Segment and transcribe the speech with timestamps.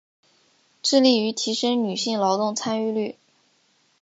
[0.81, 3.19] 致力於提升女性劳动参与率